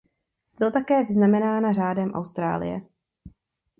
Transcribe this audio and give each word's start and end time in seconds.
Byla 0.59 0.71
také 0.71 1.03
vyznamenána 1.05 1.71
Řádem 1.71 2.11
Austrálie. 2.11 2.81